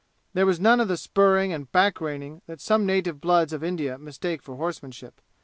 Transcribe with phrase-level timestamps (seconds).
[0.33, 3.99] There was none of the spurring and back reining that some native bloods of India
[3.99, 5.21] mistake for horse manship.